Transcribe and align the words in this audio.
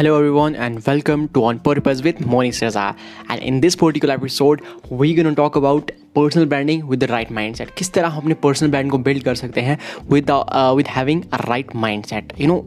Hello 0.00 0.16
everyone 0.16 0.54
and 0.56 0.82
welcome 0.86 1.28
to 1.34 1.44
On 1.44 1.58
Purpose 1.60 2.00
with 2.00 2.24
Monish 2.24 2.60
Raza. 2.60 2.96
And 3.28 3.42
in 3.42 3.60
this 3.60 3.76
particular 3.76 4.14
episode, 4.14 4.62
we're 4.88 5.14
going 5.14 5.26
to 5.26 5.34
talk 5.34 5.56
about 5.56 5.90
personal 6.16 6.46
branding 6.46 6.82
with 6.88 7.00
the 7.00 7.04
right 7.10 7.32
mindset 7.56 7.70
किस 7.78 7.92
तरह 7.92 8.08
हम 8.08 8.20
अपने 8.20 8.34
personal 8.42 8.70
brand 8.70 8.90
को 8.90 8.98
build 8.98 9.22
कर 9.24 9.34
सकते 9.34 9.60
हैं 9.60 9.78
with 10.10 10.30
with 10.76 10.86
having 10.88 11.22
a 11.32 11.38
right 11.48 11.74
mindset 12.04 12.32
you 12.40 12.46
know 12.46 12.64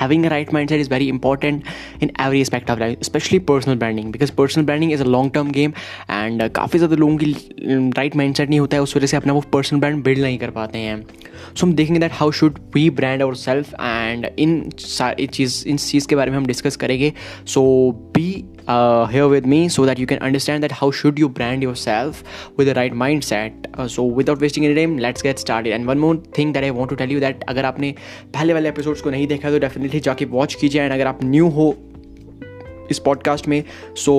having 0.00 0.24
a 0.24 0.28
right 0.28 0.52
mindset 0.68 0.80
is 0.80 0.90
very 0.90 1.08
important 1.08 1.62
in 2.02 2.10
every 2.20 2.40
aspect 2.40 2.70
of 2.70 2.80
life 2.80 3.02
specially 3.02 3.38
personal 3.50 3.76
branding 3.78 4.12
because 4.12 4.32
personal 4.38 4.64
branding 4.64 4.92
is 4.92 5.02
a 5.02 5.06
long 5.06 5.32
term 5.34 5.50
game 5.50 5.72
and 6.10 6.48
काफ़ी 6.50 6.78
ज़्यादा 6.78 6.96
लोगों 6.96 7.16
की 7.16 7.32
right 7.96 8.16
mind 8.16 8.34
set 8.34 8.48
नहीं 8.48 8.60
होता 8.60 8.76
है 8.76 8.82
उस 8.82 8.96
वजह 8.96 9.06
से 9.06 9.16
अपना 9.16 9.32
वो 9.32 9.40
पर्सनल 9.52 9.80
ब्रांड 9.80 10.02
बिल्ड 10.04 10.22
नहीं 10.22 10.38
कर 10.38 10.50
पाते 10.50 10.78
हैं। 10.78 11.00
सो 11.54 11.66
हम 11.66 11.72
देखेंगे 11.74 12.00
that 12.00 12.12
how 12.14 12.30
should 12.32 12.58
we 12.74 12.88
brand 12.90 13.22
ourself 13.34 13.74
and 13.74 14.26
इन 14.38 14.60
चीज़ 14.80 15.66
इन 15.68 15.76
चीज़ 15.76 16.08
के 16.08 16.16
बारे 16.16 16.30
में 16.30 16.36
हम 16.38 16.46
डिस्कस 16.46 16.76
करेंगे। 16.76 17.12
So 17.46 17.90
be 18.14 18.44
uh, 18.66 19.06
here 19.06 19.28
with 19.28 19.46
me 19.46 19.68
so 19.68 19.86
that 19.86 19.98
you 19.98 20.06
can 20.06 20.18
understand 20.18 20.62
that 20.62 20.72
how 20.72 20.90
should 20.90 21.18
you 21.22 21.28
brand 21.28 21.62
yourself 21.62 22.22
with 22.58 22.68
the 22.68 22.74
right 22.78 22.94
mindset. 23.00 23.66
Uh, 23.74 23.86
so 23.94 24.04
without 24.18 24.44
wasting 24.44 24.66
any 24.66 24.76
time 24.78 24.96
let's 25.04 25.24
get 25.26 25.42
started. 25.44 25.74
And 25.76 25.90
one 25.90 26.02
more 26.04 26.16
thing 26.38 26.52
that 26.56 26.66
I 26.68 26.70
want 26.76 26.92
to 26.92 26.98
tell 27.00 27.14
you 27.14 27.20
that 27.24 27.42
अगर 27.48 27.64
आपने 27.64 27.94
पहले 28.34 28.52
वाले 28.52 28.68
episodes 28.68 29.00
को 29.02 29.10
नहीं 29.10 29.26
देखा 29.26 29.50
तो 29.50 29.58
definitely 29.58 30.00
जाके 30.08 30.24
watch 30.36 30.54
कीजिए। 30.60 30.82
एंड 30.82 30.92
अगर 30.92 31.06
आप 31.06 31.24
न्यू 31.24 31.48
हो 31.58 31.68
इस 32.90 32.98
पॉडकास्ट 33.04 33.48
में 33.48 33.62
सो 34.04 34.14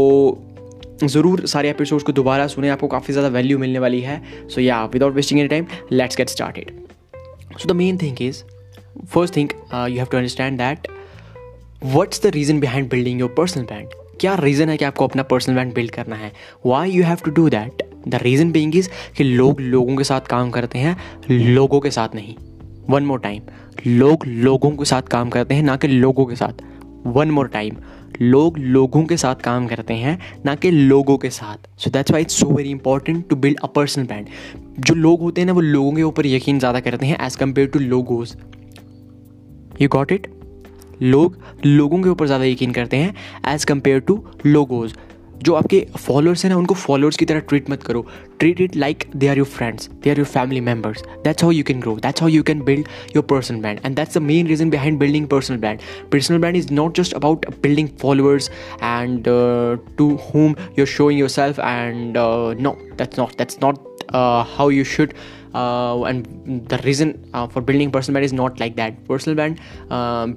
ज़रूर 1.04 1.46
सारे 1.48 1.70
एपिसोड्स 1.70 2.04
को 2.04 2.12
दोबारा 2.12 2.48
सुने। 2.48 2.70
आपको 2.70 2.88
काफ़ी 2.88 3.14
ज़्यादा 3.14 3.30
वैल्यू 3.38 3.58
मिलने 3.60 3.80
वाली 3.80 4.02
है। 4.02 4.22
So 4.50 4.62
yeah 4.62 4.84
without 4.94 5.14
wasting 5.16 5.40
any 5.40 5.50
time 5.50 5.68
let's 5.92 6.18
get 6.18 6.30
started 6.30 6.72
so 7.60 7.70
the 7.70 7.76
main 7.76 7.98
thing 8.02 8.22
is 8.22 8.44
first 9.06 9.36
thing 9.36 9.50
you 9.74 9.98
have 9.98 10.08
to 10.12 10.18
understand 10.18 10.58
that 10.58 10.88
what's 11.96 12.24
the 12.26 12.32
reason 12.34 12.60
behind 12.60 12.90
building 12.90 13.20
your 13.20 13.34
personal 13.38 13.66
brand? 13.66 13.92
क्या 14.22 14.34
रीज़न 14.36 14.70
है 14.70 14.78
कि 14.78 14.86
आपको 14.86 15.08
अपना 15.08 15.24
personal 15.24 15.56
brand 15.56 15.74
build 15.74 15.92
करना 15.92 16.16
है? 16.16 16.32
Why 16.66 16.92
you 16.92 17.04
have 17.04 17.18
to 17.26 17.32
do 17.32 17.50
that 17.50 17.84
the 18.08 18.20
reason 18.24 18.52
being 18.52 18.76
is 18.76 18.90
कि 19.18 19.24
लोग 19.24 19.62
लोगों 19.62 19.96
के 19.96 20.04
साथ 20.04 20.28
काम 20.30 20.50
करते 20.52 20.80
हैं, 20.80 20.96
लोगों 21.32 21.80
के 21.80 21.92
साथ 21.92 22.16
नहीं। 22.16 22.36
वन 22.90 23.04
मोर 23.04 23.20
टाइम 23.20 23.42
लोग 23.88 24.26
लोगों 24.26 24.72
के 24.72 24.86
साथ 24.86 25.02
काम 25.12 25.30
करते 25.30 25.56
हैं, 25.56 25.64
ना 25.64 25.76
कि 25.76 25.88
लोगों 25.88 26.26
के 26.26 26.36
साथ। 26.36 26.62
वन 27.08 27.32
मोर 27.32 27.48
टाइम 27.48 27.76
लोग 28.22 28.58
लोगों 28.58 29.04
के 29.06 29.18
साथ 29.18 29.42
काम 29.44 29.68
करते 29.68 29.94
हैं, 29.94 30.18
ना 30.46 30.54
कि 30.56 30.72
लोगों 30.72 31.18
के 31.18 31.30
साथ। 31.30 31.68
So 31.80 31.90
that's 31.90 32.12
why 32.12 32.22
it's 32.22 32.40
so 32.40 32.48
very 32.48 32.70
important 32.70 33.28
to 33.30 33.36
build 33.36 33.60
a 33.60 33.68
personal 33.68 34.06
brand 34.06 34.28
जो 34.80 34.96
लोग 34.96 35.22
होते 35.22 35.42
हैं 35.42 35.46
ना, 35.46 35.54
वो 35.54 35.62
लोगों 35.62 35.92
के 35.92 36.04
ऊपर 36.04 36.28
यकीन 36.28 36.60
ज़्यादा 36.60 36.80
करते 36.80 37.06
हैं 37.06 37.18
as 37.26 37.38
compare 37.38 37.68
to 37.68 37.80
logos 37.80 38.36
you 39.82 39.90
got 39.90 40.12
it 40.12 40.28
लोग 41.02 41.38
लोगों 41.66 42.02
के 42.04 42.10
ऊपर 42.10 42.26
ज़्यादा 42.26 42.46
यकीन 42.46 42.72
करते 42.72 42.98
हैं 42.98 43.14
एज़ 43.48 43.66
कंपेयर 43.66 44.00
टू 44.00 44.24
लोगोज़ 44.46 44.94
जो 45.44 45.54
आपके 45.54 45.86
फॉलोअर्स 45.98 46.44
हैं 46.46 46.52
ना, 46.52 46.58
उनको 46.58 46.76
फॉलोअर्स 46.76 47.18
की 47.18 47.26
तरह 47.26 47.40
ट्रीट 47.40 47.70
मत 47.70 47.84
करो। 47.84 48.06
Treat 48.40 48.62
it 48.62 48.76
like 48.76 49.04
they 49.16 49.28
are 49.28 49.38
your 49.38 49.48
friends 49.48 49.90
they 50.04 50.10
are 50.10 50.18
your 50.18 50.26
family 50.26 50.62
members 50.62 51.04
that's 51.24 51.44
how 51.44 51.52
you 51.52 51.64
can 51.64 51.80
grow 51.80 51.96
that's 51.96 52.22
how 52.22 52.30
you 52.30 52.44
can 52.44 52.62
build 52.64 52.88
your 53.16 53.26
personal 53.30 53.60
brand 53.62 53.80
and 53.86 53.96
that's 53.96 54.18
the 54.18 54.22
main 54.22 54.48
reason 54.48 54.70
behind 54.70 55.00
building 55.00 55.28
personal 55.28 55.58
brand 55.58 55.80
personal 56.12 56.40
brand 56.40 56.56
is 56.56 56.74
not 56.74 56.98
just 56.98 57.14
about 57.14 57.46
building 57.64 57.90
followers 58.02 58.50
and 58.84 59.24
to 59.98 60.10
whom 60.26 60.56
you're 60.80 60.88
showing 60.88 61.20
yourself 61.30 61.60
and 61.60 62.18
no 62.62 62.78
that's 62.98 63.20
not 63.20 63.38
that's 63.38 63.60
not 63.64 63.86
how 64.58 64.70
you 64.70 64.84
should 64.84 65.14
and 65.58 66.24
the 66.70 66.80
reason 66.86 67.14
for 67.36 67.64
building 67.64 67.92
personal 67.92 68.14
brand 68.14 68.26
is 68.26 68.36
not 68.36 68.60
like 68.60 68.76
that 68.76 68.98
personal 69.10 69.36
brand 69.36 69.56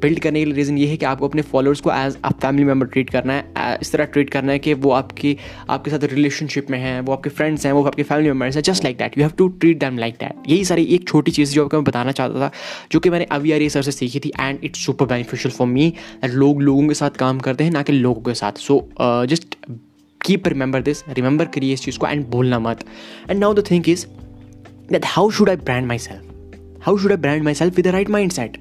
build 0.03 0.19
करने 0.19 0.39
के 0.39 0.45
लिए 0.45 0.55
reason 0.55 0.79
ये 0.79 0.87
है 0.87 0.97
कि 0.97 1.07
आपको 1.07 1.29
अपने 1.29 1.43
followers 1.43 1.81
को 1.81 1.93
as 1.93 2.17
a 2.25 2.31
family 2.33 2.65
member 2.65 2.87
treat 2.87 3.11
करना 3.11 3.33
है। 3.33 3.49
Uh, 3.55 3.81
इस 3.83 3.93
तरह 3.93 4.05
ट्रीट 4.05 4.31
करना 4.31 4.53
है 4.53 4.59
कि 4.59 4.75
वो 4.75 4.91
आपकी 4.91 5.37
आपके 5.71 5.91
साथ 5.91 6.05
रिलेशनशिप 6.05 6.71
में 6.71 6.79
हैं 6.79 7.01
वो 7.01 7.13
आपके 7.13 7.31
फ्रेंड्स 7.31 7.67
हैं 7.67 7.73
वो 7.73 7.85
आपके 7.85 8.03
फैमिली 8.03 8.29
मेंबर्स 8.29 8.57
हैं 8.57 8.63
just 8.63 8.85
like 8.85 8.99
that 8.99 9.19
you 9.19 9.25
have 9.25 9.33
to 9.39 9.49
treat 9.49 9.79
them 9.81 9.99
like 9.99 10.15
that 10.15 10.49
यही 10.49 10.65
सारी 10.65 10.85
एक 10.85 11.09
छोटी 11.09 11.31
चीज़ 11.31 11.55
जो 11.55 11.65
आपको 11.65 11.77
मैं 11.77 11.85
बताना 11.85 12.13
चाहता 12.13 12.41
था 12.41 12.51
जो 12.93 13.01
कि 13.01 13.11
मैंने 13.11 13.25
अभी 13.31 13.53
यार 13.53 13.69
सर 13.69 13.83
से 13.83 13.93
सीखी 13.93 14.21
थी 14.21 14.33
and 14.41 14.59
it's 14.65 14.85
super 14.87 15.07
beneficial 15.07 15.55
for 15.55 15.67
me 15.67 15.93
लोग 16.25 16.63
लोगों 16.63 16.89
के 16.89 16.95
साथ 16.95 17.11
काम 17.19 17.39
करते 17.41 17.65
हैं 17.65 17.71
ना 17.71 17.83
कि 17.83 17.93
लोगों 17.93 18.23
के 18.23 18.35
साथ. 18.35 18.53
So 18.53 18.89
just 19.01 19.57
keep 20.21 20.49
remember 20.49 20.83
this 20.83 21.03
remember 21.09 21.45
करिए 21.45 21.73
इस 21.73 21.83
चीज़ 21.83 21.99
को 21.99 22.07
एंड 22.07 22.27
भूलना 22.31 22.59
मत. 22.59 22.85
And 23.31 23.39
now 23.41 23.55
the 23.55 23.65
think 23.71 23.89
is 23.89 24.07
that 24.93 25.07
how 25.07 25.31
should 25.31 25.51
I 25.51 25.57
brand 25.57 25.87
myself 25.99 26.83
how 26.83 26.97
should 26.99 27.11
I 27.11 27.17
brand 27.17 27.43
myself 27.55 27.77
with 27.77 27.87
right 27.87 28.11
mindset 28.33 28.57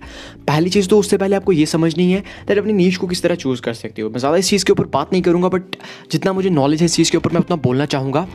पहली 0.47 0.69
चीज़ 0.69 0.87
तो 0.87 0.99
उससे 0.99 1.17
पहले 1.17 1.35
आपको 1.35 1.51
ये 1.51 1.65
समझनी 1.65 2.11
है 2.11 2.23
दैट 2.47 2.57
अपनी 2.57 2.73
नीच 2.73 2.95
को 2.95 3.07
किस 3.07 3.21
तरह 3.23 3.35
चूज़ 3.35 3.61
कर 3.61 3.73
सकते 3.73 4.01
हो। 4.01 4.09
मैं 4.09 4.19
ज़्यादा 4.19 4.37
इस 4.37 4.49
चीज़ 4.49 4.65
के 4.65 4.71
ऊपर 4.71 4.87
बात 4.87 5.13
नहीं 5.13 5.21
करूँगा 5.21 5.49
बट 5.49 5.75
जितना 6.11 6.33
मुझे 6.33 6.49
नॉलेज 6.49 6.79
है 6.79 6.85
इस 6.85 6.95
चीज़ 6.95 7.11
के 7.11 7.17
ऊपर 7.17 7.31
मैं 7.31 7.39
उतना 7.39 7.55
बोलना 7.57 7.85
चाहूँगा। 7.85 8.27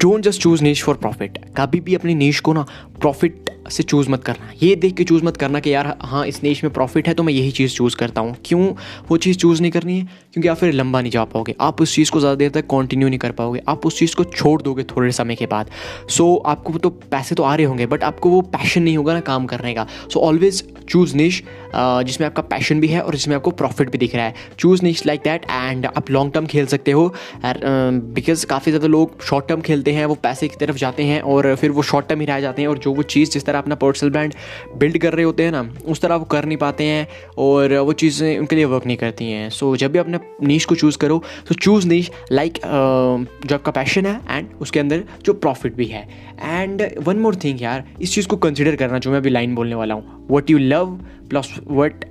Don't 0.00 0.22
just 0.24 0.40
choose 0.42 0.62
niche 0.62 0.82
for 0.82 0.94
profit 0.94 1.38
कभी 1.56 1.80
भी 1.80 1.94
अपनी 1.94 2.14
नीच 2.14 2.38
को 2.38 2.52
ना 2.52 2.66
प्रॉफिट 3.00 3.50
से 3.68 3.82
चूज़ 3.82 4.10
मत 4.10 4.24
करना। 4.24 4.50
ये 4.62 4.74
देख 4.76 4.94
के 4.96 5.04
चूज़ 5.04 5.24
मत 5.24 5.36
करना 5.36 5.60
कि 5.60 5.72
यार 5.72 5.96
हाँ 6.02 6.26
इस 6.26 6.42
नेश 6.42 6.62
में 6.64 6.72
प्रॉफिट 6.72 7.08
है 7.08 7.14
तो 7.14 7.22
मैं 7.22 7.32
यही 7.32 7.50
चीज़ 7.52 7.74
चूज़ 7.74 7.96
करता 7.96 8.20
हूँ। 8.20 8.36
क्यों? 8.44 8.72
वो 9.08 9.16
चीज़ 9.16 9.38
चूज़ 9.38 9.62
नहीं 9.62 9.72
करनी 9.72 9.98
है 9.98 10.04
क्योंकि 10.32 10.48
आप 10.48 10.56
फिर 10.56 10.72
लंबा 10.72 11.00
नहीं 11.00 11.12
जा 11.12 11.24
पाओगे। 11.26 11.54
आप 11.60 11.80
उस 11.80 11.94
चीज़ 11.94 12.10
को 12.10 12.20
ज़्यादा 12.20 12.36
देर 12.36 12.50
तक 12.50 12.66
कंटिन्यू 12.70 13.08
नहीं 13.08 13.18
कर 13.18 13.30
पाओगे। 13.32 13.60
आप 13.68 13.86
उस 13.86 13.98
चीज़ 13.98 14.14
को 14.16 14.24
छोड़ 14.26 14.60
दोगे 14.62 14.84
थोड़े 14.86 15.10
समय 15.12 15.34
के 15.34 15.46
बाद। 15.46 15.70
सो 16.08 16.24
so, 16.24 16.50
आपको 16.50 16.78
तो 16.78 16.90
पैसे 16.90 17.34
तो 17.34 17.42
आ 17.42 17.54
रहे 17.54 17.66
होंगे 17.66 17.86
बट 17.86 18.02
आपको 18.04 18.30
वो 18.30 18.40
पैशन 18.48 18.82
नहीं 18.82 18.96
होगा 18.96 19.14
ना 19.14 19.20
काम 19.22 19.46
करने 19.46 19.74
का। 19.74 19.86
सो 20.12 20.20
ऑलवेज 20.20 20.62
चूज़ 20.88 21.16
निश 21.16 21.42
जिसमें 21.74 22.26
आपका 22.26 22.42
पैशन 22.44 22.80
भी 22.80 22.88
है 22.88 23.00
और 23.00 23.14
जिसमें 23.14 23.34
आपको 23.36 23.50
प्रॉफिट 23.52 23.90
भी 23.90 23.98
दिख 23.98 24.14
रहा 24.14 24.24
है। 24.24 24.34
Choose 24.58 24.82
niche 24.84 25.04
like 25.06 25.20
that 25.20 25.44
and 25.50 25.86
आप 25.86 26.10
लॉन्ग 26.10 26.32
टर्म 26.32 26.46
खेल 26.46 26.66
सकते 26.66 26.92
हो। 26.92 27.08
बिकॉज़ 27.44 28.46
काफ़ी 28.46 28.72
ज़्यादा 28.72 28.88
लोग 28.88 29.22
शॉर्ट 29.22 29.48
टर्म 29.48 29.60
खेलते 29.60 29.92
हैं 29.92 30.04
वो 30.06 30.14
पैसे 30.22 30.48
की 30.48 30.56
तरफ़ 30.56 30.76
जाते 30.76 31.04
हैं 31.04 31.20
और 31.22 31.54
फिर 31.54 31.70
वो 31.70 31.82
शॉर्ट 31.84 32.08
टर्म 32.08 32.20
ही 32.20 32.26
रह 32.26 32.40
जाते 32.40 32.62
हैं 32.62 32.68
और 32.68 32.78
जो 32.78 32.92
वो 32.94 33.02
चीज़ 33.04 33.30
जिस 33.30 33.46
तरह 33.46 33.55
अपना 33.58 33.74
पर्सनल 33.76 34.10
ब्रांड 34.10 34.34
बिल्ड 34.76 34.98
कर 34.98 35.14
रहे 35.14 35.24
होते 35.24 35.42
हैं 35.42 35.52
ना, 35.52 35.68
उस 35.86 36.00
तरह 36.00 36.16
वो 36.16 36.24
कर 36.26 36.44
नहीं 36.44 36.58
पाते 36.58 36.84
हैं 36.84 37.06
और 37.38 37.74
वो 37.76 37.92
चीज़ें 37.94 38.38
उनके 38.38 38.56
लिए 38.56 38.64
वर्क 38.66 38.86
नहीं 38.86 38.96
करती 38.96 39.30
हैं। 39.30 39.48
सो 39.50 39.74
जब 39.76 39.92
भी 39.92 39.98
अपने 39.98 40.18
नीच 40.42 40.64
को 40.64 40.74
चूज़ 40.74 40.98
करो 40.98 41.22
तो 41.48 41.54
चूज़ 41.56 41.88
नीच 41.88 42.10
लाइक 42.32 42.58
जो 42.58 43.54
आपका 43.54 43.72
पैशन 43.72 44.06
है 44.06 44.20
एंड 44.28 44.48
उसके 44.60 44.80
अंदर 44.80 45.04
जो 45.24 45.32
प्रॉफिट 45.34 45.74
भी 45.76 45.86
है। 45.86 46.06
एंड 46.40 46.82
वन 47.00 47.18
मोर 47.18 47.36
थिंग 47.44 47.62
यार, 47.62 47.84
इस 48.00 48.14
चीज़ 48.14 48.28
को 48.28 48.36
कंसिडर 48.38 48.76
करना 48.76 48.98
जो 48.98 49.10
मैं 49.10 49.18
अभी 49.18 49.30
लाइन 49.30 49.54
बोलने 49.54 49.74
वाला 49.74 49.94
हूँ। 49.94 50.26
What 50.30 50.50
you 50.50 50.58
love 50.58 50.98
plus 51.30 51.54
what 51.68 52.04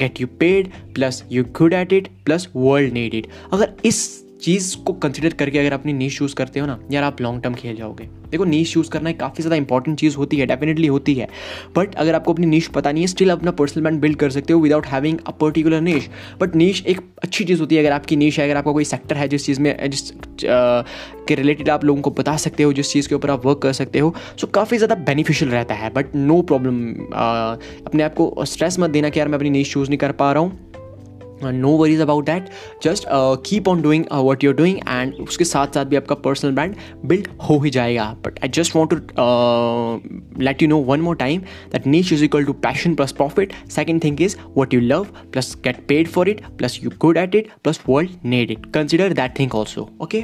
get 0.00 0.20
you 0.20 0.26
paid 0.40 0.70
plus 0.94 1.22
you 1.32 1.44
good 1.58 1.72
at 1.72 1.92
it 1.92 2.08
plus 2.24 2.48
world 2.56 2.92
need 2.92 3.14
it 3.14 3.26
अगर 3.52 3.72
इस 3.84 4.06
चीज़ 4.42 4.76
को 4.86 4.92
कंसिडर 4.94 5.32
करके 5.34 5.58
अगर 5.58 5.72
अपनी 5.72 5.92
नीच 5.92 6.16
चूज़ 6.18 6.34
करते 6.34 6.60
हो 6.60 6.66
ना, 6.66 6.78
यार 6.92 7.04
आप 7.04 7.20
लॉन्ग 7.20 7.42
टर्म 7.42 7.54
खेल 7.54 7.76
जाओगे। 7.76 8.04
देखो 8.30 8.44
नीच 8.44 8.72
चूज़ 8.72 8.90
करना 8.90 9.10
एक 9.10 9.18
काफ़ी 9.20 9.42
ज़्यादा 9.42 9.56
इंपॉर्टेंट 9.56 9.98
चीज़ 9.98 10.16
होती 10.16 10.36
है 10.36 10.46
डेफिनेटली 10.46 10.86
होती 10.86 11.14
है। 11.14 11.28
बट 11.76 11.94
अगर 11.94 12.14
आपको 12.14 12.32
अपनी 12.32 12.46
नीच 12.46 12.66
पता 12.68 12.92
नहीं 12.92 13.02
है 13.02 13.06
स्टिल 13.08 13.30
अपना 13.30 13.50
पर्सनल 13.52 13.82
ब्रांड 13.82 14.00
बिल्ड 14.00 14.16
कर 14.18 14.30
सकते 14.30 14.52
हो 14.52 14.60
without 14.60 14.86
having 14.86 15.18
a 15.18 15.30
particular 15.40 15.80
niche 15.80 16.08
but 16.40 16.56
niche 16.56 16.84
एक 16.86 17.00
अच्छी 17.22 17.44
चीज़ 17.44 17.60
होती 17.60 17.76
है 17.76 17.82
अगर 17.82 17.92
आपकी 17.92 18.16
नीच 18.16 18.38
है, 18.38 18.44
अगर 18.44 18.56
आपका 18.56 18.72
कोई 18.72 18.84
सेक्टर 18.84 19.16
है 19.16 19.28
जिस 19.28 19.46
चीज़ 19.46 19.60
में, 19.60 19.90
जिस 19.90 20.10
के 21.28 21.34
रिलेटेड 21.34 21.68
आप 21.70 21.84
लोगों 21.84 22.02
को 22.02 22.10
बता 22.12 22.36
सकते 22.38 22.62
हो, 22.62 22.72
जिस 22.72 22.92
चीज़ 22.92 23.08
के 23.08 23.14
ऊपर 23.14 23.30
आप 23.30 23.46
वर्क 23.46 23.58
कर 23.62 23.72
सकते 23.72 23.98
हो। 23.98 24.14
सो 24.40 24.46
काफ़ी 24.48 24.76
ज़्यादा 24.76 24.94
बेनिफिशियल 25.04 25.50
रहता 25.50 25.74
है 25.74 25.92
बट 25.92 26.14
नो 26.16 26.40
प्रॉब्लम 26.42 26.84
अपने 27.86 28.02
आप 28.02 28.14
को 28.14 28.44
स्ट्रेस 28.46 28.78
मत 28.80 28.90
देना 28.90 29.08
कि 29.08 29.20
यार 29.20 29.28
मैं 29.28 29.38
अपनी 29.38 29.50
नीच 29.50 29.72
चूज़ 29.72 29.88
नहीं 29.88 29.98
कर 29.98 30.12
पा 30.14 30.32
रहा 30.32 30.42
हूँ। 30.42 30.65
No 31.44 31.70
worries 31.76 32.00
about 32.00 32.24
that 32.26 32.48
just 32.82 33.04
keep 33.46 33.68
on 33.68 33.82
doing 33.82 34.04
what 34.12 34.44
you're 34.44 34.54
doing 34.54 34.78
and 34.78 35.14
उसके 35.14 35.44
साथ 35.44 35.74
साथ 35.74 35.84
भी 35.84 35.96
आपका 35.96 36.14
पर्सनल 36.14 36.52
ब्रांड 36.52 36.74
बिल्ड 37.04 37.28
हो 37.48 37.58
ही 37.58 37.70
जाएगा. 37.70 38.04
But 38.26 38.38
I 38.44 38.48
just 38.48 38.76
want 38.76 38.90
to 38.90 38.96
let 40.44 40.62
you 40.62 40.68
know 40.68 40.78
one 40.82 41.00
more 41.00 41.16
time 41.16 41.40
that 41.72 41.86
niche 41.86 42.12
is 42.12 42.24
equal 42.24 42.44
to 42.44 42.52
passion 42.52 42.94
plus 42.94 43.12
profit 43.12 43.52
second 43.70 44.02
thing 44.04 44.22
is 44.22 44.36
what 44.58 44.74
you 44.74 44.80
love 44.80 45.06
plus 45.32 45.56
get 45.64 45.86
paid 45.88 46.08
for 46.08 46.28
it 46.28 46.40
plus 46.58 46.78
you 46.84 46.90
good 47.00 47.16
at 47.16 47.34
it 47.34 47.48
plus 47.64 47.80
world 47.88 48.10
need 48.24 48.50
it 48.50 48.66
consider 48.66 49.12
that 49.12 49.38
thing 49.38 49.54
also 49.54 49.88
okay 50.02 50.18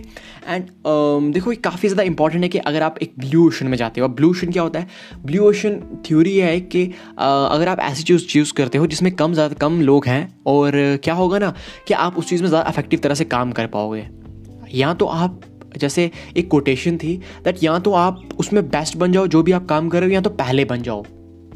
and 0.48 0.68
देखो 1.32 1.52
ये 1.52 1.56
काफ़ी 1.56 1.88
ज़्यादा 1.88 2.02
important 2.02 2.42
है 2.42 2.48
कि 2.48 2.58
अगर 2.58 2.82
आप 2.82 2.98
एक 3.02 3.12
blue 3.18 3.46
ocean 3.46 3.66
में 3.66 3.78
जाते 3.78 4.00
हो 4.00 4.08
ब्लू 4.08 4.30
ओशन 4.30 4.52
क्या 4.52 4.62
होता 4.62 4.80
है? 4.80 4.88
ब्लू 5.24 5.48
ओशन 5.48 5.80
थ्योरी 6.06 6.36
है 6.38 6.60
कि 6.60 6.86
uh, 6.86 6.92
अगर 7.18 7.68
आप 7.68 7.80
ऐसी 7.80 8.02
चीज़ 8.02 8.26
चूज़ 8.26 8.52
करते 8.52 8.78
हो 8.78 8.86
जिसमें 8.86 9.14
कम 9.16 9.32
ज़्यादा 9.32 9.54
कम 9.54 9.80
लोग 9.80 10.06
हैं 10.06 10.42
और 10.46 10.98
क्या 11.04 11.14
होगा 11.14 11.38
ना 11.38 11.54
कि 11.88 11.94
आप 11.94 12.18
उस 12.18 12.28
चीज़ 12.28 12.42
में 12.42 12.48
ज़्यादा 12.48 12.70
इफ़ेक्टिव 12.70 13.00
तरह 13.00 13.14
से 13.14 13.24
काम 13.26 13.52
कर 13.52 13.66
पाओगे। 13.68 14.06
या 14.74 14.92
तो 14.94 15.06
आप 15.06 15.40
जैसे 15.76 16.10
एक 16.36 16.48
कोटेशन 16.50 16.96
थी 16.96 17.16
दैट 17.44 17.62
या 17.62 17.78
तो 17.78 17.92
आप 17.94 18.28
उसमें 18.38 18.68
बेस्ट 18.68 18.96
बन 18.96 19.12
जाओ 19.12 19.26
जो 19.26 19.42
भी 19.42 19.52
आप 19.52 19.66
काम 19.66 19.88
कर 19.88 20.00
रहे 20.00 20.08
हो 20.08 20.14
या 20.14 20.20
तो 20.20 20.30
पहले 20.32 20.64
बन 20.64 20.82
जाओ। 20.82 21.04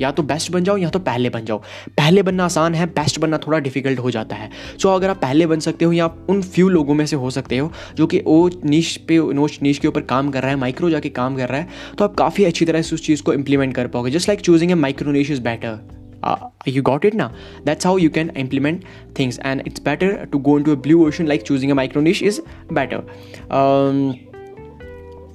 या 0.00 0.10
तो 0.10 0.22
बेस्ट 0.22 0.50
बन 0.52 0.64
जाओ 0.64 0.76
या 0.76 0.88
तो 0.90 0.98
पहले 0.98 1.28
बन 1.30 1.44
जाओ। 1.44 1.58
पहले 1.90 2.22
बनना 2.22 2.44
आसान 2.44 2.74
है 2.74 2.86
बेस्ट 2.86 3.18
बनना 3.20 3.38
थोड़ा 3.38 3.58
डिफ़िकल्ट 3.58 3.98
हो 3.98 4.10
जाता 4.10 4.36
है। 4.36 4.50
सो 4.50 4.88
so, 4.88 4.94
अगर 4.94 5.10
आप 5.10 5.16
पहले 5.16 5.46
बन 5.46 5.60
सकते 5.60 5.84
हो 5.84 5.92
या 5.92 6.04
आप 6.04 6.26
उन 6.30 6.42
फ्यू 6.42 6.68
लोगों 6.68 6.94
में 6.94 7.04
से 7.06 7.16
हो 7.16 7.30
सकते 7.30 7.58
हो 7.58 7.70
जो 7.96 8.06
कि 8.06 8.18
वो 8.18 8.48
नीच 8.64 8.96
पे 9.08 9.18
नोच 9.34 9.58
नीच 9.62 9.78
के 9.78 9.88
ऊपर 9.88 10.00
काम 10.04 10.30
कर 10.30 10.42
रहा 10.42 10.50
है 10.50 10.56
माइक्रो 10.56 10.90
जाके 10.90 11.08
काम 11.10 11.36
कर 11.36 11.48
रहा 11.48 11.60
है 11.60 11.94
तो 11.98 12.04
आप 12.04 12.14
काफ़ी 12.14 12.44
अच्छी 12.44 12.64
तरह 12.64 12.82
से 12.82 12.94
उस 12.94 13.06
चीज़ 13.06 13.22
को 13.22 13.34
इंप्लीमेंट 13.34 13.74
कर 13.74 13.86
पाओगे। 13.86 14.10
Just 14.10 14.28
like 14.28 14.40
choosing 14.40 14.70
a 14.70 14.74
micro 14.74 15.12
niche 15.12 15.30
is 15.30 15.40
better 15.40 15.78
uh, 16.26 16.50
you 16.76 16.82
got 16.90 17.08
it 17.10 17.18
now 17.22 17.30
that's 17.64 17.90
how 17.90 17.96
you 18.04 18.10
can 18.18 18.30
implement 18.44 18.84
things 19.14 19.38
and 19.50 19.66
it's 19.70 19.84
better 19.90 20.12
to 20.36 20.44
go 20.50 20.56
into 20.62 20.76
a 20.78 20.80
blue 20.86 21.00
ocean 21.08 21.34
like 21.34 21.44
choosing 21.50 21.74
a 21.76 21.80
micro 21.82 22.06
niche 22.08 22.22
is 22.22 22.40
better 22.80 23.02
um, 23.50 24.00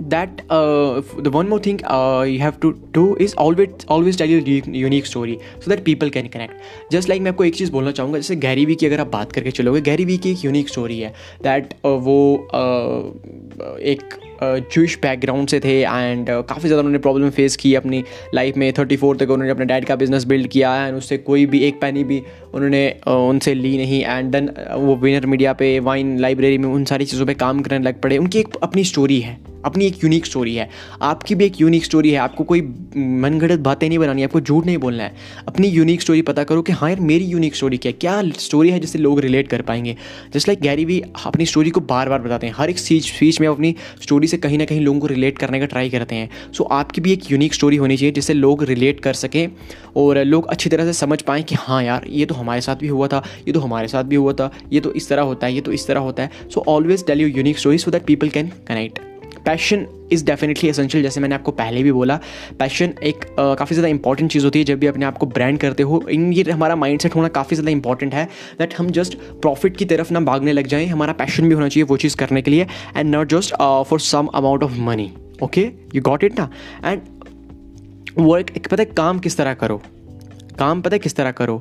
that 0.10 0.42
uh, 0.50 1.02
the 1.18 1.30
one 1.30 1.48
more 1.48 1.60
thing 1.60 1.80
uh, 1.86 2.22
you 2.22 2.40
have 2.40 2.60
to 2.60 2.74
do 2.92 3.16
is 3.18 3.34
always 3.36 3.86
always 3.88 4.16
tell 4.16 4.28
your 4.28 4.42
unique 4.42 5.06
story 5.06 5.40
so 5.60 5.70
that 5.70 5.84
people 5.84 6.10
can 6.10 6.30
connect 6.30 6.54
just 6.96 7.10
like 7.10 7.22
मैं 7.22 7.32
आपको 7.32 7.44
एक 7.46 7.56
चीज़ 7.56 7.72
बोलना 7.72 7.92
चाहूँगा 7.92 8.18
जैसे 8.18 8.36
Gary 8.48 8.66
Vee 8.66 8.76
की 8.76 8.86
अगर 8.86 9.02
आप 9.02 9.12
बात 9.12 9.32
करके 9.32 9.52
चलोगे 9.52 9.82
गैरी 9.90 10.06
वी 10.06 10.18
की 10.18 10.32
एक 10.32 10.46
यूनिक 10.46 10.70
स्टोरी 10.70 11.00
है 11.00 11.14
दैट 11.44 11.74
uh, 11.74 11.98
वो 12.08 12.18
uh, 12.62 13.78
एक 13.94 14.20
जूश 14.44 14.98
बैकग्राउंड 15.02 15.50
से 15.50 15.60
थे 15.60 15.80
एंड 15.82 16.30
काफ़ी 16.30 16.62
ज़्यादा 16.62 16.80
उन्होंने 16.80 17.00
प्रॉब्लम 17.00 17.30
फेस 17.30 17.56
की 17.56 17.74
अपनी 17.76 18.04
लाइफ 18.36 18.58
में। 18.58 18.72
थर्टी 18.74 18.98
फोर 18.98 19.18
तक 19.18 19.30
उन्होंने 19.30 19.52
अपने 19.52 19.66
डैड 19.66 19.86
का 19.86 19.96
बिज़नेस 19.96 20.26
बिल्ड 20.26 20.48
किया 20.48 20.76
एंड 20.86 20.98
उससे 20.98 21.18
कोई 21.20 21.46
भी, 21.46 21.60
एक 21.60 21.80
पैनी 21.82 22.04
भी 22.04 22.22
उन्होंने 22.54 22.90
उनसे 23.10 23.54
ली 23.54 23.78
नहीं। 23.78 24.04
एंड 24.04 24.32
देन 24.32 24.50
वो 24.76 24.96
विनर 24.96 25.26
मीडिया 25.26 25.54
पे 25.54 25.80
वाइन 25.82 26.18
लाइब्रेरी 26.20 26.58
में 26.58 26.70
उन 26.70 26.86
सारी 26.86 27.06
चीज़ों 27.06 27.26
पर 27.26 27.34
काम 27.36 27.62
करने 27.62 27.80
लग 27.80 28.02
पड़े। 28.02 28.18
उनकी 28.18 28.40
एक 28.40 28.56
अपनी 28.64 28.84
स्टोरी 28.84 29.20
है। 29.20 29.51
अपनी 29.66 29.86
एक 29.86 30.04
यूनिक 30.04 30.26
स्टोरी 30.26 30.56
है। 30.56 30.70
आपकी 31.02 31.36
भी 31.36 31.46
एक 31.46 31.62
यूनिक 31.62 31.86
स्टोरी 31.86 32.12
है। 32.12 32.18
आपको 32.18 32.44
कोई 32.44 32.62
मन 32.62 33.38
घड़त 33.40 33.60
बातें 33.60 33.88
नहीं 33.88 34.00
बनानी, 34.00 34.24
आपको 34.24 34.42
झूठ 34.42 34.66
नहीं 34.66 34.78
बोलना 34.78 35.04
है। 35.04 35.16
अपनी 35.48 35.68
यूनिक 35.68 36.02
स्टोरी 36.02 36.22
पता 36.22 36.44
करो 36.44 36.62
कि 36.62 36.72
हाँ 36.72 36.90
यार, 36.90 37.00
मेरी 37.02 37.26
यूनिक 37.26 37.56
स्टोरी 37.56 37.78
क्या 37.78 37.90
है? 37.90 37.98
क्या 38.02 38.22
स्टोरी 38.40 38.70
है 38.70 38.80
जिससे 38.80 39.00
लोग 39.00 39.20
रिलेट 39.20 39.48
कर 39.48 39.62
पाएँगे? 39.62 39.96
जस्ट 40.34 40.48
लाइक 40.48 40.62
गैरी 40.62 40.86
भी 40.86 41.02
अपनी 41.26 41.46
स्टोरी 41.46 41.70
को 41.70 41.82
बार 41.82 42.10
बार 42.10 42.22
बताते 42.22 42.48
हैं। 42.48 42.54
हर 42.58 42.70
एक 42.70 42.80
स्पीच 42.80 43.08
स्पीच 43.08 43.40
में 43.42 43.48
अपनी 43.48 43.76
स्टोरी 44.02 44.28
से 44.28 44.38
कहीं 44.38 44.58
ना 44.58 44.66
कहीं 44.66 44.82
लोगों 44.82 45.00
को 45.00 45.08
रिलेट 45.08 45.38
करने 45.38 45.60
का 45.60 45.66
ट्राई 45.66 45.90
करते 45.90 46.16
हैं। 46.16 46.30
सो 46.54 46.64
आपकी 46.64 47.02
भी 47.02 47.14
एक 47.14 47.32
यूनिक 47.32 47.54
स्टोरी 47.54 47.78
होनी 47.78 47.98
चाहिए 47.98 48.12
जिससे 48.12 48.34
लोग 48.34 48.64
रिलेट 48.64 49.00
कर 49.00 49.14
सकें 49.14 49.48
और 49.98 50.24
लोग 50.24 50.48
अच्छी 50.48 50.70
तरह 50.70 50.86
से 50.86 50.94
समझ 50.94 51.22
पाएँ 51.22 51.44
कि 51.44 51.56
हाँ 51.56 51.84
यार, 51.84 52.06
ये 52.10 52.26
तो 52.26 52.36
हमारे 52.36 52.62
साथ 52.62 52.76
भी 52.76 52.88
हुआ 52.88 53.08
था, 53.08 53.24
ये 53.48 53.54
तो 53.54 53.60
हमारे 53.60 53.88
साथ 53.88 54.04
भी 54.04 54.16
हुआ 54.16 54.34
था, 54.34 54.52
ये 54.74 54.80
तो 54.80 54.94
इस 54.94 55.10
तरह 55.10 55.22
होता 55.22 55.48
है, 55.48 55.54
ये 55.54 55.62
तो 55.62 55.72
इस 55.72 55.88
तरह 55.88 56.00
होता 56.00 56.24
है। 56.24 56.50
So 56.54 56.64
always 56.68 57.06
tell 57.06 57.22
you 57.22 57.28
unique 57.28 57.58
story 57.58 57.78
so 57.78 57.92
that 57.92 58.06
people 58.06 58.30
can 58.30 58.52
connect 58.68 59.00
passion 59.46 59.86
is 60.12 60.26
definitely 60.26 60.70
essential 60.70 61.04
जैसे 61.04 61.22
मैंने 61.22 61.36
आपको 61.36 61.52
पहले 61.54 61.84
भी 61.84 61.92
बोला 61.92 62.20
पैशन 62.60 62.94
एक 63.04 63.26
काफ़ी 63.40 63.76
ज़्यादा 63.76 63.88
इंपॉर्टेंट 63.88 64.32
चीज़ 64.32 64.46
होती 64.46 64.60
है 64.60 64.66
जब 64.66 64.80
भी 64.80 64.88
अपने 64.88 65.06
आप 65.06 65.18
को 65.18 65.26
ब्रांड 65.28 65.60
करते 65.60 65.84
हो। 65.84 66.02
इन 66.10 66.32
ये 66.34 66.44
हमारा 66.52 66.76
माइंड 66.76 67.02
सेट 67.02 67.16
होना 67.16 67.28
काफ़ी 67.30 67.56
ज़्यादा 67.56 67.72
इंपॉर्टेंट 67.72 68.14
है 68.14 68.26
दैट 68.60 68.74
हम 68.76 68.90
जस्ट 68.92 69.18
प्रॉफिट 69.42 69.78
की 69.78 69.86
तरफ़ 69.86 70.14
ना 70.14 70.20
भागने 70.22 70.54
लग 70.54 70.68
जाएँ। 70.68 70.88
हमारा 70.88 71.14
पैशन 71.14 71.48
भी 71.48 71.54
होना 71.54 71.68
चाहिए 71.68 71.86
वो 71.86 71.98
चीज़ 71.98 72.18
करने 72.18 72.42
के 72.42 72.52
लिए 72.52 72.68
and 72.98 73.10
not 73.10 73.30
just 73.30 73.56
for 73.90 74.00
some 74.02 74.28
amount 74.36 74.64
of 74.64 74.80
money 74.80 75.12
okay 75.44 75.70
you 75.96 76.02
got 76.02 76.24
it 76.24 76.40
ना? 76.40 76.50
एंड 76.86 77.02
वर्क 78.20 78.50
एक 78.58 78.68
पता 78.68 78.84
है, 78.84 78.86
काम 78.88 79.20
किस 79.20 79.38
तरह 79.38 79.54
करो? 79.54 79.82
काम 80.62 80.82
पता 80.82 80.96
है 80.96 81.00
किस 81.00 81.16
तरह 81.16 81.32
करो? 81.34 81.58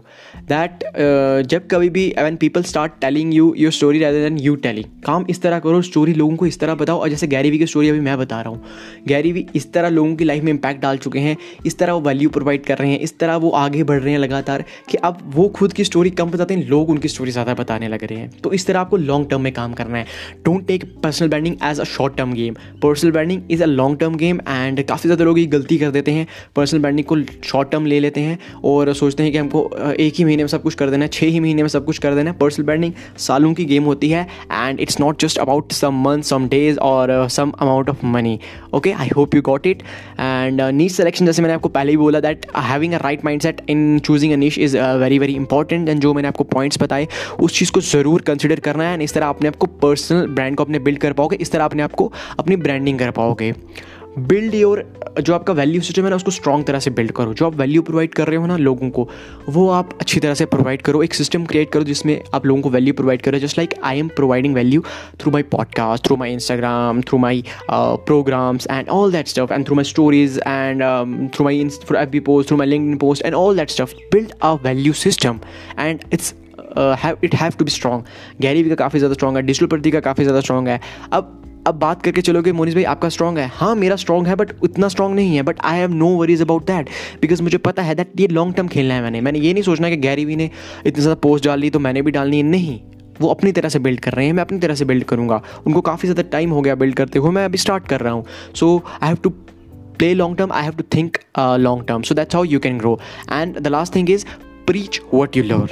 दैट 0.49 0.85
uh, 0.85 1.49
जब 1.50 1.67
कभी 1.70 1.88
भी 1.91 2.06
when 2.19 2.37
people 2.37 2.62
start 2.64 2.93
telling 3.00 3.35
you 3.35 3.52
your 3.58 3.73
story 3.73 3.99
rather 3.99 4.23
than 4.23 4.38
you 4.38 4.55
telling 4.58 4.85
काम 5.05 5.25
इस 5.31 5.43
तरह 5.43 5.58
करो 5.58 5.82
स्टोरी 5.82 6.14
लोगों 6.14 6.37
को 6.37 6.47
इस 6.47 6.61
तरह 6.61 6.75
बताओ 6.76 6.99
और 7.00 7.08
जैसे 7.08 7.26
गैरीवी 7.29 7.58
की 7.58 7.67
स्टोरी 7.67 7.88
अभी 7.88 8.00
मैं 8.00 8.19
बता 8.19 8.41
रहा 8.41 8.50
हूँ। 8.50 9.05
गैरीवी 9.08 9.47
इस 9.56 9.73
तरह 9.73 9.88
लोगों 9.91 10.14
की 10.17 10.25
लाइफ 10.25 10.44
में 10.44 10.50
इम्पैक्ट 10.52 10.82
डाल 10.82 10.97
चुके 10.99 11.19
हैं 11.19 11.37
इस 11.67 11.79
तरह 11.79 11.93
वो 11.93 12.00
वैल्यू 12.00 12.31
प्रोवाइड 12.31 12.64
कर 12.67 12.79
रहे 12.79 12.91
हैं 12.91 12.99
इस 13.00 13.19
तरह 13.19 13.37
वो 13.37 13.50
आगे 13.56 13.85
बढ़ 13.85 14.00
रहे 14.00 14.12
हैं 14.12 14.19
लगातार 14.19 14.64
कि 14.91 14.99
अब 15.05 15.19
वो 15.35 15.49
खुद 15.56 15.73
की 15.73 15.85
स्टोरी 15.85 16.11
कम 16.12 16.31
बताते 16.31 16.55
हैं 16.55 16.69
लोग 16.69 16.91
उनकी 16.91 17.08
स्टोरी 17.08 17.31
ज़्यादा 17.31 17.55
बताने 17.55 17.88
लग 17.88 18.05
रहे 18.05 18.19
हैं। 18.19 18.31
तो 18.41 18.52
इस 18.52 18.67
तरह 18.67 18.81
आपको 18.81 18.97
लॉन्ग 18.99 19.29
टर्म 19.31 19.41
में 19.41 19.52
काम 19.52 19.73
करना 19.73 19.99
है। 19.99 20.06
Don't 20.44 20.67
take 20.67 20.85
personal 21.02 21.29
branding 21.29 21.56
as 21.64 21.81
a 21.81 21.85
short 21.87 22.17
term 22.17 22.32
game 22.35 22.55
personal 22.82 23.12
branding 23.12 23.50
is 23.50 23.62
a 23.62 23.67
long 23.67 23.99
term 23.99 24.17
game 24.17 24.41
and 24.49 24.82
काफ़ी 24.85 25.08
ज़्यादा 25.08 25.25
लोग 25.25 25.38
ये 25.38 25.47
गलती 25.49 25.79
कर 25.79 25.91
देते 25.91 26.12
हैं। 26.12 26.26
पर्सनल 26.56 26.81
ब्रांडिंग 26.81 27.06
को 27.06 27.20
शॉर्ट 27.44 27.70
टर्म 27.70 27.87
ले 27.87 28.00
लेते 28.00 28.20
हैं 28.20 28.38
और 28.64 28.90
सोचते 28.95 29.23
हैं 29.23 29.33
कि 29.33 29.39
हमको 29.39 29.71
एक 30.01 30.15
ही 30.17 30.25
महीने 30.25 30.43
में 30.43 30.49
सब 30.49 30.63
कुछ 30.63 30.75
कर 30.75 30.91
देना 30.91 31.05
है 31.05 31.09
छः 31.11 31.27
ही 31.27 31.41
महीने 31.41 31.63
में 31.63 31.69
सब 31.69 31.85
कुछ 31.85 31.99
कर 31.99 32.15
देना 32.15 32.31
है। 32.31 32.37
पर्सनल 32.39 32.67
ब्रांडिंग 32.67 32.93
सालों 33.19 33.53
की 33.55 33.65
गेम 33.65 33.85
होती 33.85 34.09
है 34.11 34.27
and 34.53 34.81
it's 34.81 35.01
not 35.01 35.21
just 35.23 35.39
about 35.39 35.73
some 35.73 36.03
month 36.05 36.23
some 36.23 36.49
days 36.49 36.79
और 36.81 37.29
some 37.31 37.53
amount 37.61 37.91
of 37.91 38.05
money 38.07 38.39
okay 38.75 38.93
I 38.93 39.09
hope 39.17 39.35
you 39.35 39.43
got 39.43 39.67
it 39.67 39.83
and 40.21 40.61
niche 40.61 40.93
selection 40.93 41.27
जैसे 41.27 41.43
मैंने 41.43 41.55
आपको 41.55 41.69
पहले 41.69 41.91
ही 41.91 41.97
बोला 41.97 42.21
that 42.21 42.47
having 42.59 42.93
a 42.93 42.99
right 43.03 43.25
mindset 43.43 43.61
in 43.69 43.99
choosing 43.99 44.33
a 44.33 44.37
niche 44.37 44.59
is 44.59 44.79
very 44.79 45.19
very 45.19 45.35
important 45.35 45.89
and 45.89 46.01
जो 46.01 46.15
मैंने 46.15 46.29
आपको 46.29 46.45
पॉइंट्स 46.47 46.83
बताए, 46.83 47.07
उस 47.41 47.59
चीज़ 47.59 47.73
को 47.73 47.81
ज़रूर 47.83 48.23
कंसिडर 48.23 48.61
करना 48.61 48.85
है 48.85 48.93
एंड 48.93 49.03
इस 49.03 49.15
तरह 49.15 49.29
अपने 49.29 49.49
आपको 49.49 49.67
पर्सनल 49.83 50.27
ब्रांड 50.29 50.57
को 50.57 50.65
अपने 50.65 50.79
बिल्ड 50.79 50.99
कर 50.99 51.13
पाओगे, 51.13 51.37
इस 51.37 51.53
तरह 51.53 51.65
अपने 51.65 51.83
आपको 51.83 52.13
अपनी 52.39 52.57
ब्रांडिंग 52.57 52.99
कर 52.99 53.11
पाओगे। 53.11 53.53
बिल्ड 54.21 54.55
योर 54.55 54.85
जो 55.21 55.35
आपका 55.35 55.53
वैल्यू 55.53 55.81
सिस्टम 55.81 56.05
है 56.05 56.11
ना, 56.11 56.17
उसको 56.17 56.31
स्ट्रॉन्ग 56.31 56.65
तरह 56.67 56.79
से 56.79 56.91
बिल्ड 56.91 57.13
करो। 57.13 57.33
जो 57.35 57.47
आप 57.47 57.55
वैल्यू 57.57 57.83
प्रोवाइड 57.83 58.15
कर 58.15 58.29
रहे 58.29 58.37
हो 58.37 58.47
ना 58.47 58.57
लोगों 58.57 58.91
को, 58.91 59.09
वो 59.49 59.69
आप 59.71 59.91
अच्छी 60.01 60.21
तरह 60.21 60.35
से 60.35 60.45
प्रोवाइड 60.47 60.83
करो। 60.83 61.03
एक 61.03 61.15
सिस्टम 61.15 61.45
क्रिएट 61.45 61.71
करो 61.73 61.85
जिसमें 61.85 62.21
आप 62.35 62.47
लोगों 62.47 62.63
को 62.63 62.71
वैल्यू 62.71 62.95
प्रोवाइड 62.95 63.23
करो 63.23 63.39
just 63.39 63.59
like 63.59 63.75
I 63.85 63.99
am 63.99 64.09
providing 64.17 64.55
value 64.55 64.83
through 65.21 65.33
my 65.33 65.43
podcast 65.53 66.07
through 66.07 66.17
my 66.17 66.33
Instagram 66.33 67.01
through 67.01 67.19
my 67.19 67.45
programs 67.71 68.67
and 68.71 68.89
all 68.89 69.13
that 69.13 69.29
stuff 69.29 69.53
and 69.53 69.67
through 69.67 69.77
my 69.77 69.85
stories 69.85 70.39
and 70.39 70.83
through 71.35 71.45
my 71.45 71.69
through 71.87 71.99
F 71.99 72.09
B 72.11 72.21
post 72.31 72.49
through 72.49 72.59
my 72.59 72.67
LinkedIn 72.91 72.97
post 72.99 73.25
and 73.25 73.35
all 73.35 73.57
that 73.57 73.71
stuff 73.71 73.95
build 74.13 74.33
a 74.43 74.53
value 74.65 74.93
system 75.03 75.41
and 75.79 76.05
it's 76.13 76.35
it 77.25 77.35
have 77.35 77.53
to 77.59 77.65
be 77.65 77.71
strong 77.71 78.05
Gary 78.41 78.69
का 78.69 78.75
काफ़ी 78.75 78.99
ज़्यादा 78.99 79.15
strong 79.15 79.37
है 79.37 79.43
digital 79.43 79.67
प्रति 79.67 79.91
का 79.91 80.01
काफ़ी 80.01 80.25
ज़्यादा 80.25 80.41
strong 80.41 80.69
है। 80.69 80.81
अब 81.13 81.37
अब 81.67 81.75
बात 81.79 82.03
करके 82.03 82.21
चलोगे 82.23 82.53
मोनिस 82.53 82.75
भाई, 82.75 82.85
आपका 82.85 83.09
स्ट्रॉन्ग 83.09 83.39
है। 83.39 83.47
हाँ 83.55 83.75
मेरा 83.77 83.97
स्ट्रॉन्ग 83.97 84.27
है 84.29 84.35
बट 84.37 84.53
उतना 84.62 84.89
स्ट्रॉन्ग 84.89 85.15
नहीं 85.17 85.37
है 85.37 85.43
but 85.43 85.61
I 85.65 85.79
have 85.79 85.95
no 85.95 86.09
worries 86.17 86.43
about 86.43 86.67
that 86.67 86.89
because 87.21 87.43
मुझे 87.43 87.59
पता 87.61 87.83
है 87.83 87.95
दैट 87.95 88.21
ये 88.21 88.29
लॉन्ग 88.29 88.55
टर्म 88.55 88.69
खेलना 88.69 88.95
है 88.95 89.03
मैंने। 89.03 89.21
मैंने 89.21 89.39
ये 89.39 89.53
नहीं 89.53 89.62
सोचना 89.62 89.91
कि 89.91 89.97
गैरी 89.99 90.25
वी 90.25 90.37
ने 90.37 90.51
इतनी 90.87 91.01
ज़्यादा 91.01 91.21
पोस्ट 91.23 91.45
डाल 91.45 91.61
ली 91.61 91.71
तो 91.71 91.79
मैंने 91.79 92.03
भी 92.03 92.11
डालनी 92.11 92.37
है। 92.37 92.43
नहीं, 92.45 92.79
वो 93.21 93.29
अपनी 93.29 93.53
तरह 93.53 93.69
से 93.69 93.79
बिल्ड 93.79 94.01
कर 94.01 94.12
रहे 94.12 94.27
हैं, 94.27 94.33
मैं 94.33 94.43
अपनी 94.43 94.59
तरह 94.59 94.75
से 94.75 94.85
बिल्ड 94.85 95.05
करूँगा। 95.05 95.41
उनको 95.67 95.81
काफ़ी 95.81 96.09
ज़्यादा 96.09 96.29
टाइम 96.31 96.51
हो 96.51 96.61
गया 96.61 96.75
बिल्ड 96.77 96.95
करते 96.95 97.19
हुए, 97.19 97.31
मैं 97.31 97.45
अभी 97.45 97.59
स्टार्ट 97.59 97.89
कर 97.89 98.01
रहा 98.01 98.12
हूँ। 98.12 98.25
So 98.55 98.77
I 98.93 99.09
have 99.09 99.19
to 99.23 99.31
play 99.31 100.12
long 100.15 100.37
term 100.37 100.53
I 100.53 100.65
have 100.65 100.75
to 100.75 100.85
think 100.95 101.19
long 101.39 101.87
term 101.89 102.03
so 102.03 102.15
that's 102.15 102.35
how 102.35 102.45
you 102.47 102.61
can 102.61 102.79
grow 102.79 102.99
and 103.33 103.59
the 103.59 103.67
last 103.69 103.95
thing 103.95 104.11
is 104.11 104.25
preach 104.67 105.01
what 105.15 105.37
you 105.37 105.43
learn 105.45 105.69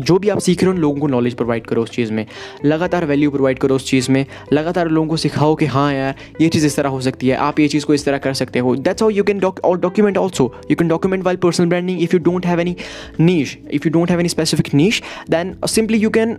जो 0.00 0.18
भी 0.18 0.28
आप 0.28 0.38
सीख 0.38 0.62
रहे 0.62 0.66
हो, 0.66 0.72
उन 0.72 0.80
लोगों 0.80 1.00
को 1.00 1.06
नॉलेज 1.06 1.34
प्रोवाइड 1.34 1.66
करो 1.66 1.82
उस 1.82 1.90
चीज़ 1.90 2.12
में। 2.12 2.26
लगातार 2.64 3.04
वैल्यू 3.04 3.30
प्रोवाइड 3.30 3.58
करो 3.58 3.76
उस 3.76 3.88
चीज़ 3.90 4.10
में। 4.12 4.24
लगातार 4.52 4.88
लोगों 4.88 5.08
को 5.08 5.16
सिखाओ 5.16 5.54
कि 5.54 5.66
हाँ 5.66 5.92
यार, 5.94 6.14
ये 6.40 6.48
चीज़ 6.48 6.66
इस 6.66 6.76
तरह 6.76 6.88
हो 6.88 7.00
सकती 7.00 7.28
है। 7.28 7.36
आप 7.36 7.60
ये 7.60 7.68
चीज़ 7.68 7.86
को 7.86 7.94
इस 7.94 8.04
तरह 8.04 8.18
कर 8.18 8.34
सकते 8.34 8.58
हो। 8.58 8.74
That's 8.76 9.02
how 9.02 9.10
you 9.10 9.24
can 9.24 9.38
document 9.38 10.18
also 10.18 10.52
you 10.70 10.76
can 10.76 10.88
document 10.88 11.24
while 11.24 11.36
personal 11.36 11.68
branding 11.68 12.02
if 12.02 12.16
you 12.16 12.20
don't 12.22 12.46
have 12.46 12.60
any 12.60 12.76
niche 13.20 13.56
if 13.70 13.86
you 13.86 13.92
don't 13.92 14.10
have 14.10 14.20
any 14.20 14.28
specific 14.28 14.74
niche 14.74 15.02
then 15.30 15.54
simply 15.66 15.98
you 15.98 16.10
can 16.10 16.36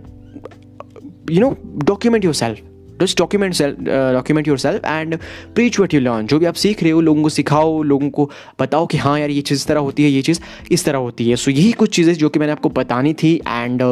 you 1.30 1.40
know 1.40 1.56
document 1.84 2.24
yourself 2.34 2.60
just 3.00 3.18
document 3.18 3.62
document 4.14 4.48
yourself 4.58 4.84
and 4.84 5.16
preach 5.54 5.80
what 5.80 5.94
you 5.94 6.00
learn 6.00 6.26
जो 6.26 6.38
भी 6.38 6.46
आप 6.46 6.54
सीख 6.54 6.82
रहे 6.82 6.92
हो 6.92 7.00
लोगों 7.00 7.22
को 7.22 7.28
सिखाओ 7.28 7.82
लोगों 7.82 8.10
को 8.10 8.30
बताओ 8.60 8.86
कि 8.86 8.98
हाँ 8.98 9.18
यार 9.20 9.30
ये 9.30 9.40
चीज़ 9.40 9.58
इस 9.58 9.66
तरह 9.66 9.80
होती 9.80 10.04
है 10.04 10.10
ये 10.10 10.22
चीज़ 10.22 10.40
इस 10.70 10.84
तरह 10.84 10.98
होती 10.98 11.28
है। 11.30 11.36
सो 11.36 11.50
so, 11.50 11.56
यही 11.56 11.72
कुछ 11.72 11.94
चीज़ें 11.96 12.14
जो 12.14 12.28
कि 12.28 12.38
मैंने 12.38 12.52
आपको 12.52 12.68
बतानी 12.70 13.14
थी 13.14 13.34
एंड 13.48 13.82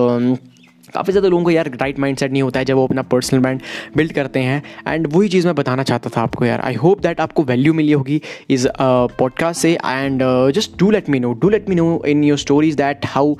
काफ़ी 0.94 1.12
ज़्यादा 1.12 1.28
लोगों 1.28 1.44
को 1.44 1.50
यार 1.50 1.70
राइट 1.80 1.98
माइंड 1.98 2.18
सेट 2.18 2.32
नहीं 2.32 2.42
होता 2.42 2.60
है 2.60 2.64
जब 2.64 2.76
वो 2.76 2.86
अपना 2.86 3.02
पर्सनल 3.04 3.40
ब्रांड 3.40 3.60
बिल्ड 3.96 4.12
करते 4.12 4.40
हैं। 4.40 4.62
एंड 4.88 5.06
वही 5.12 5.28
चीज़ 5.28 5.46
मैं 5.46 5.54
बताना 5.54 5.82
चाहता 5.82 6.10
था 6.16 6.22
आपको 6.22 6.44
यार। 6.44 6.60
आई 6.60 6.74
होप 6.74 7.00
दैट 7.02 7.20
आपको 7.20 7.42
वैल्यू 7.44 7.72
मिली 7.74 7.92
होगी 7.92 8.20
इस 8.50 8.66
पॉडकास्ट 8.80 9.60
से। 9.60 9.72
And 9.74 10.22
just 10.54 10.78
do 10.78 10.90
let 10.90 11.08
me 11.10 11.20
know 11.20 11.32
do 11.42 11.48
let 11.48 11.68
me 11.68 11.74
know 11.74 12.02
in 12.08 12.24
your 12.24 12.38
stories 12.38 12.74
that 12.74 13.06
how 13.06 13.34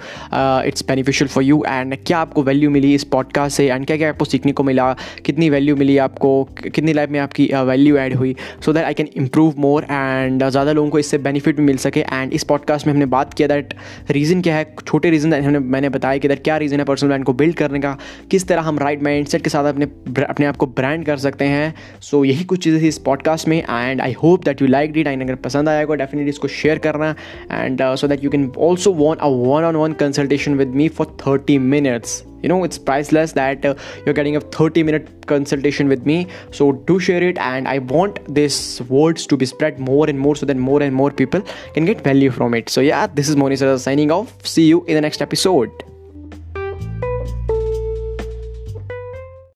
it's 0.67 0.85
beneficial 0.89 1.29
for 1.29 1.45
you 1.45 1.63
and 1.69 1.97
क्या 2.07 2.19
आपको 2.19 2.43
वैल्यू 2.43 2.71
मिली 2.71 2.95
इस 2.95 3.05
पॉडकास्ट 3.13 3.57
से। 3.57 3.67
एंड 3.67 3.87
क्या 3.87 3.97
क्या 3.97 4.09
आपको 4.09 4.25
सीखने 4.25 4.53
को 4.53 4.63
मिला? 4.63 4.93
कितनी 5.25 5.51
वैल्यू 5.51 5.77
मिली 5.77 5.97
आपको? 5.99 6.33
कितनी 6.65 6.93
लाइफ 6.93 7.11
में 7.11 7.19
आपकी 7.21 7.49
वैल्यू 7.67 7.97
ऐड 7.97 8.15
हुई? 8.17 8.35
So 8.65 8.73
that 8.73 8.85
I 8.85 8.95
can 8.95 9.09
improve 9.17 9.55
more 9.59 9.85
and 9.85 10.45
ज़्यादा 10.45 10.73
लोगों 10.73 10.91
को 10.91 10.99
इससे 10.99 11.19
बेनिफिट 11.21 11.57
भी 11.57 11.63
मिल 11.63 11.77
सके। 11.79 12.01
एंड 12.03 12.33
इस 12.33 12.45
पॉडकास्ट 12.45 12.87
में 12.87 12.93
हमने 12.93 13.07
बात 13.09 13.35
किया 13.35 13.49
दैट 13.49 13.75
रीज़न 14.11 14.43
क्या 14.43 14.57
है? 14.57 14.75
छोटे 14.87 15.11
रीज़न 15.11 15.63
मैंने 15.63 15.89
बताया 15.91 16.19
कि 16.19 16.29
दैट 16.29 16.43
क्या 16.45 16.57
रीज़न 16.59 16.79
है 16.79 16.85
पर्सनल 16.85 17.09
ब्रांड 17.09 17.25
को 17.25 17.33
बिल्ड 17.45 17.57
करने 17.57 17.79
का 17.79 17.97
किस 18.31 18.47
तरह 18.49 18.63
हम 18.63 18.79
राइट 18.79 19.03
माइंड 19.03 19.27
सेट 19.27 19.43
के 19.43 19.51
साथ 19.51 19.65
अपने 19.65 19.85
अपने 20.25 20.47
आप 20.47 20.57
को 20.57 20.67
ब्रांड 20.77 21.05
कर 21.07 21.17
सकते 21.17 21.45
हैं। 21.45 21.75
सो 22.01 22.19
so, 22.19 22.25
यही 22.27 22.45
कुछ 22.45 22.65
चीज़ें 22.65 22.81
थी 22.83 22.89
इस 22.89 22.99
पॉडकास्ट 23.05 23.49
में 23.49 23.59
and 23.59 24.01
I 24.01 24.13
hope 24.13 24.45
that 24.45 24.63
you 24.63 24.69
liked 24.69 24.93
it 24.93 25.07
and 25.07 25.23
अगर 25.23 25.35
पसंद 25.45 25.69
आया 25.69 25.81
होगा 25.81 25.95
डेफिनेटली 25.95 26.31
इसको 26.31 26.49
शेयर 26.49 26.79
करना 26.79 27.15
and 27.53 27.83
so 27.95 28.09
that 28.09 28.25
you 28.25 28.31
can 28.31 28.53
also 28.59 28.93
want 28.93 29.21
a 29.21 29.29
one 29.29 29.65
on 29.65 29.77
one 29.77 29.93
consultation 29.93 30.55
with 30.55 30.69
me 30.75 30.89
for 30.89 31.17
thirty 31.27 31.59
minutes 31.59 32.23
you 32.45 32.49
know 32.49 32.65
it's 32.65 32.79
priceless 32.79 33.35
that 33.35 33.65
you're 33.67 34.13
getting 34.13 34.37
a 34.37 34.41
thirty 34.61 34.83
minute 34.83 35.09
consultation 35.29 35.89
with 35.89 36.07
me 36.07 36.27
so 36.59 36.71
do 36.89 36.99
share 36.99 37.25
it 37.25 37.39
and 37.39 37.69
I 37.69 37.79
want 37.93 38.19
this 38.31 38.61
words 38.91 39.29
to 39.29 39.37
be 39.37 39.47
spread 39.47 39.81
more 39.81 40.11
and 40.11 40.19
more 40.19 40.37
so 40.37 40.47
that 40.47 40.57
more 40.57 40.83
and 40.83 40.93
more 40.93 41.15
people 41.19 41.43
can 41.75 41.87
get 41.87 42.07
value 42.07 42.31
from 42.31 42.55
it 42.55 42.69
so 42.69 42.83
yeah 42.83 43.07
this 43.07 43.31
is 43.31 43.37
Moni 43.37 43.57
signing 43.61 44.11
off 44.11 44.47
see 44.47 44.69
you 44.69 44.85
in 44.89 44.99
the 44.99 45.03
next 45.03 45.23
episode 45.23 45.94